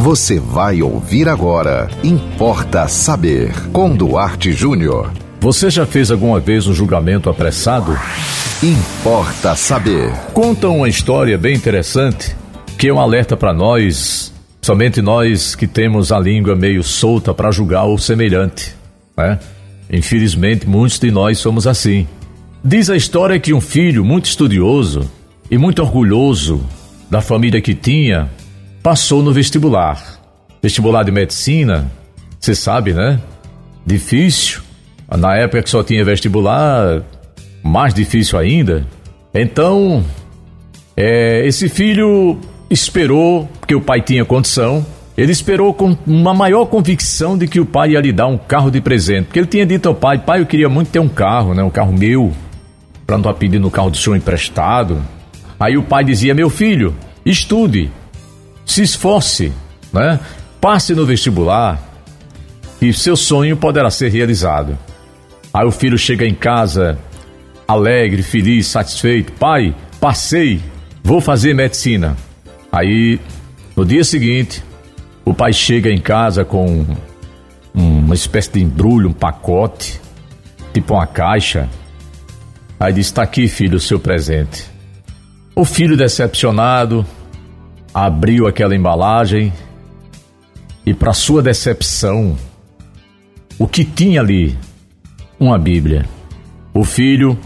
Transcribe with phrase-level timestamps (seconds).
[0.00, 1.86] Você vai ouvir agora.
[2.02, 3.52] Importa saber.
[3.70, 5.12] Com Duarte Júnior.
[5.42, 7.94] Você já fez alguma vez um julgamento apressado?
[8.62, 10.10] Importa saber.
[10.32, 12.34] Conta uma história bem interessante
[12.78, 14.32] que é um alerta para nós,
[14.62, 18.74] somente nós que temos a língua meio solta para julgar o semelhante,
[19.14, 19.38] né?
[19.92, 22.08] Infelizmente, muitos de nós somos assim.
[22.64, 25.10] Diz a história que um filho muito estudioso
[25.50, 26.64] e muito orgulhoso
[27.10, 28.30] da família que tinha
[28.82, 30.20] passou no vestibular.
[30.62, 31.90] Vestibular de medicina,
[32.38, 33.20] você sabe, né?
[33.84, 34.60] Difícil.
[35.08, 37.02] Na época que só tinha vestibular,
[37.62, 38.86] mais difícil ainda.
[39.34, 40.04] Então,
[40.96, 44.84] é, esse filho esperou, porque o pai tinha condição,
[45.16, 48.70] ele esperou com uma maior convicção de que o pai ia lhe dar um carro
[48.70, 49.26] de presente.
[49.26, 51.62] Porque ele tinha dito ao pai: pai, eu queria muito ter um carro, né?
[51.62, 52.32] Um carro meu,
[53.06, 55.02] para não estar pedindo o carro do senhor emprestado.
[55.58, 57.90] Aí o pai dizia: meu filho, estude,
[58.64, 59.52] se esforce,
[59.92, 60.20] né?
[60.60, 61.80] Passe no vestibular
[62.80, 64.78] e seu sonho poderá ser realizado.
[65.52, 66.98] Aí o filho chega em casa
[67.66, 69.32] alegre, feliz, satisfeito.
[69.32, 70.60] Pai, passei,
[71.02, 72.16] vou fazer medicina.
[72.72, 73.20] Aí,
[73.76, 74.62] no dia seguinte,
[75.24, 76.84] o pai chega em casa com
[77.74, 80.00] uma espécie de embrulho, um pacote,
[80.72, 81.68] tipo uma caixa.
[82.78, 84.66] Aí diz: Está aqui, filho, o seu presente.
[85.54, 87.06] O filho, decepcionado,
[87.92, 89.52] abriu aquela embalagem
[90.86, 92.36] e, para sua decepção,
[93.58, 94.56] o que tinha ali
[95.38, 96.06] uma Bíblia.
[96.72, 97.38] O filho,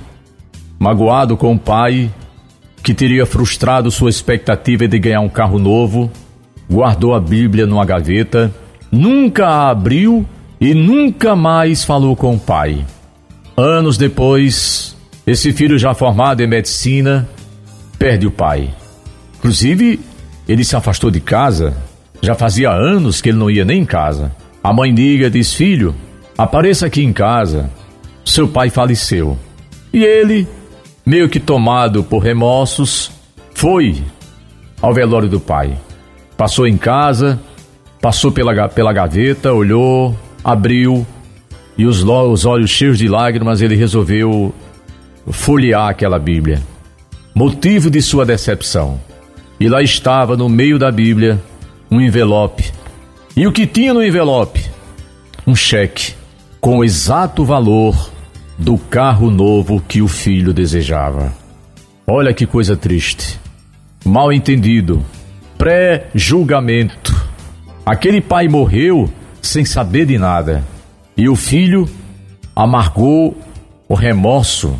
[0.79, 2.11] magoado com o pai,
[2.83, 6.11] que teria frustrado sua expectativa de ganhar um carro novo,
[6.71, 8.53] guardou a Bíblia numa gaveta,
[8.93, 10.27] nunca a abriu
[10.61, 12.85] e nunca mais falou com o pai.
[13.57, 17.29] Anos depois, esse filho já formado em medicina
[17.99, 18.71] perde o pai.
[19.39, 20.01] Inclusive,
[20.49, 21.77] ele se afastou de casa,
[22.21, 24.35] já fazia anos que ele não ia nem em casa.
[24.63, 25.95] A mãe liga e diz: Filho,
[26.37, 27.71] apareça aqui em casa
[28.25, 29.39] seu pai faleceu.
[29.93, 30.49] E ele,
[31.05, 33.11] meio que tomado por remorsos,
[33.55, 34.03] foi
[34.81, 35.77] ao velório do pai.
[36.37, 37.39] Passou em casa,
[38.01, 41.07] passou pela, pela gaveta, olhou, abriu
[41.77, 44.55] e os, os olhos cheios de lágrimas ele resolveu
[45.31, 46.63] folhear aquela Bíblia.
[47.35, 49.01] Motivo de sua decepção.
[49.65, 51.43] E lá estava no meio da Bíblia
[51.91, 52.71] um envelope.
[53.35, 54.63] E o que tinha no envelope?
[55.47, 56.13] Um cheque
[56.61, 58.11] com o exato valor
[58.59, 61.33] do carro novo que o filho desejava.
[62.07, 63.41] Olha que coisa triste.
[64.05, 65.03] Mal entendido,
[65.57, 67.17] pré-julgamento.
[67.87, 69.11] Aquele pai morreu
[69.41, 70.63] sem saber de nada
[71.17, 71.89] e o filho
[72.55, 73.35] amargou
[73.89, 74.79] o remorso,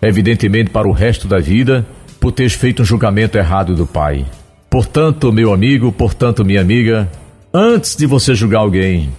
[0.00, 1.86] evidentemente para o resto da vida,
[2.24, 4.24] por ter feito um julgamento errado do pai.
[4.70, 7.06] Portanto, meu amigo, portanto, minha amiga,
[7.52, 9.10] antes de você julgar alguém,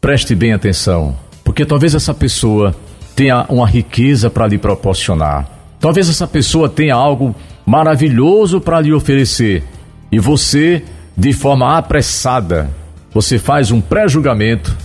[0.00, 2.74] preste bem atenção, porque talvez essa pessoa
[3.14, 5.48] tenha uma riqueza para lhe proporcionar.
[5.78, 9.62] Talvez essa pessoa tenha algo maravilhoso para lhe oferecer
[10.10, 10.82] e você,
[11.16, 12.68] de forma apressada,
[13.14, 14.76] você faz um pré-julgamento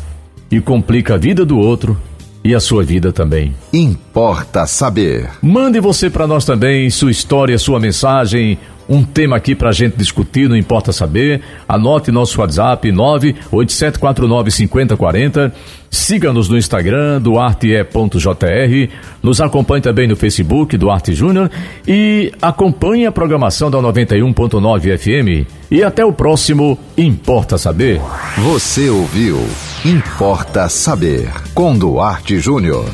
[0.52, 2.00] e complica a vida do outro
[2.46, 3.56] e a sua vida também.
[3.74, 5.32] Importa saber.
[5.42, 9.98] Mande você para nós também sua história, sua mensagem um tema aqui para a gente
[9.98, 11.42] discutir, não importa saber.
[11.68, 15.52] Anote nosso WhatsApp 987495040.
[15.90, 18.90] Siga-nos no Instagram, duarte.jr.
[19.24, 21.50] Nos acompanhe também no Facebook, Duarte Júnior.
[21.88, 25.48] E acompanhe a programação da 91.9 FM.
[25.72, 28.00] E até o próximo Importa Saber.
[28.38, 29.38] Você ouviu
[29.86, 32.86] Importa Saber com Duarte Júnior.